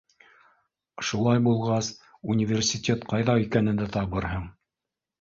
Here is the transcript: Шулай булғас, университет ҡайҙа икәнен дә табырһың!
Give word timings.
Шулай 1.09 1.43
булғас, 1.49 1.91
университет 2.37 3.09
ҡайҙа 3.15 3.39
икәнен 3.47 3.83
дә 3.85 3.93
табырһың! 4.01 4.53